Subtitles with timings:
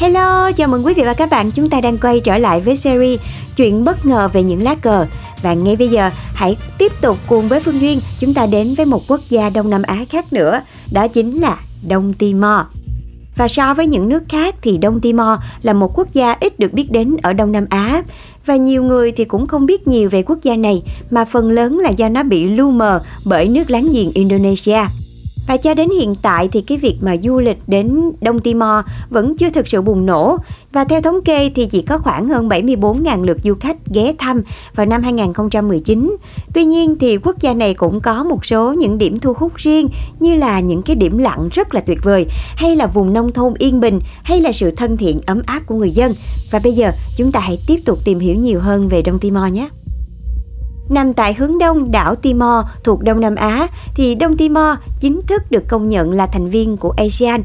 [0.00, 1.50] Hello, chào mừng quý vị và các bạn.
[1.50, 3.20] Chúng ta đang quay trở lại với series
[3.56, 5.06] Chuyện bất ngờ về những lá cờ.
[5.42, 8.86] Và ngay bây giờ hãy tiếp tục cùng với Phương Duyên chúng ta đến với
[8.86, 10.60] một quốc gia Đông Nam Á khác nữa
[10.92, 12.60] Đó chính là Đông Timor.
[13.36, 16.72] Và so với những nước khác thì Đông Timor là một quốc gia ít được
[16.72, 18.02] biết đến ở Đông Nam Á.
[18.46, 21.78] Và nhiều người thì cũng không biết nhiều về quốc gia này mà phần lớn
[21.78, 24.80] là do nó bị lu mờ bởi nước láng giềng Indonesia.
[25.50, 29.36] Và cho đến hiện tại thì cái việc mà du lịch đến Đông Timor vẫn
[29.36, 30.36] chưa thực sự bùng nổ
[30.72, 34.42] và theo thống kê thì chỉ có khoảng hơn 74.000 lượt du khách ghé thăm
[34.74, 36.16] vào năm 2019.
[36.54, 39.88] Tuy nhiên thì quốc gia này cũng có một số những điểm thu hút riêng,
[40.20, 43.54] như là những cái điểm lặng rất là tuyệt vời, hay là vùng nông thôn
[43.58, 46.14] yên bình, hay là sự thân thiện ấm áp của người dân.
[46.50, 49.52] Và bây giờ chúng ta hãy tiếp tục tìm hiểu nhiều hơn về Đông Timor
[49.52, 49.68] nhé.
[50.90, 55.42] Nằm tại hướng đông đảo Timor thuộc Đông Nam Á, thì Đông Timor chính thức
[55.50, 57.42] được công nhận là thành viên của ASEAN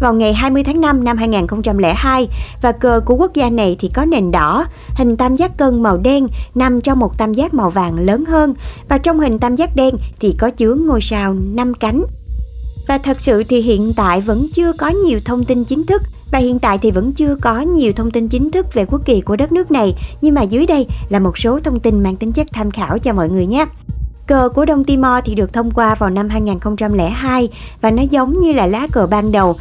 [0.00, 2.28] vào ngày 20 tháng 5 năm 2002
[2.62, 5.96] và cờ của quốc gia này thì có nền đỏ, hình tam giác cân màu
[5.96, 8.54] đen nằm trong một tam giác màu vàng lớn hơn
[8.88, 12.04] và trong hình tam giác đen thì có chứa ngôi sao năm cánh.
[12.88, 16.02] Và thật sự thì hiện tại vẫn chưa có nhiều thông tin chính thức
[16.32, 19.20] và hiện tại thì vẫn chưa có nhiều thông tin chính thức về quốc kỳ
[19.20, 22.32] của đất nước này, nhưng mà dưới đây là một số thông tin mang tính
[22.32, 23.66] chất tham khảo cho mọi người nhé.
[24.26, 27.48] Cờ của Đông Timor thì được thông qua vào năm 2002
[27.80, 29.56] và nó giống như là lá cờ ban đầu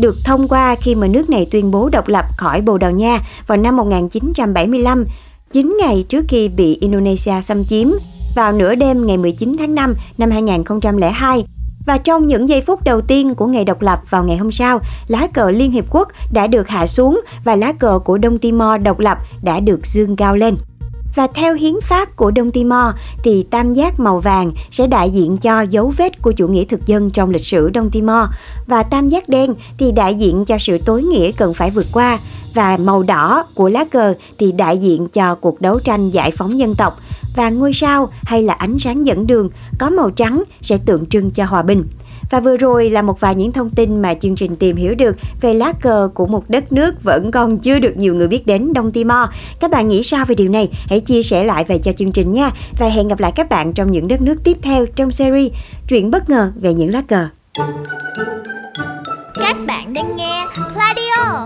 [0.00, 3.18] được thông qua khi mà nước này tuyên bố độc lập khỏi Bồ Đào Nha
[3.46, 5.04] vào năm 1975,
[5.52, 7.88] 9 ngày trước khi bị Indonesia xâm chiếm.
[8.34, 11.44] Vào nửa đêm ngày 19 tháng 5 năm 2002,
[11.86, 14.80] và trong những giây phút đầu tiên của ngày độc lập vào ngày hôm sau,
[15.08, 18.80] lá cờ Liên Hiệp Quốc đã được hạ xuống và lá cờ của Đông Timor
[18.82, 20.56] độc lập đã được dương cao lên.
[21.14, 22.94] Và theo hiến pháp của Đông Timor
[23.24, 26.86] thì tam giác màu vàng sẽ đại diện cho dấu vết của chủ nghĩa thực
[26.86, 28.24] dân trong lịch sử Đông Timor.
[28.66, 32.18] Và tam giác đen thì đại diện cho sự tối nghĩa cần phải vượt qua.
[32.54, 36.58] Và màu đỏ của lá cờ thì đại diện cho cuộc đấu tranh giải phóng
[36.58, 37.00] dân tộc
[37.34, 41.30] và ngôi sao hay là ánh sáng dẫn đường có màu trắng sẽ tượng trưng
[41.30, 41.84] cho hòa bình.
[42.30, 45.16] Và vừa rồi là một vài những thông tin mà chương trình tìm hiểu được
[45.40, 48.72] về lá cờ của một đất nước vẫn còn chưa được nhiều người biết đến
[48.72, 49.28] Đông Timor.
[49.60, 50.70] Các bạn nghĩ sao về điều này?
[50.88, 52.50] Hãy chia sẻ lại về cho chương trình nha.
[52.78, 55.52] Và hẹn gặp lại các bạn trong những đất nước tiếp theo trong series
[55.88, 57.28] Chuyện bất ngờ về những lá cờ.
[59.34, 61.44] Các bạn đang nghe radio